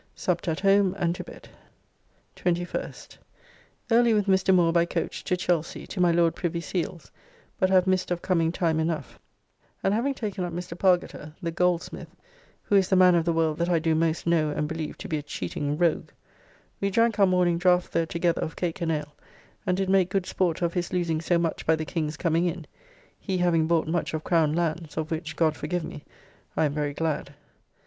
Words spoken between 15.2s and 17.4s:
cheating rogue), we drank our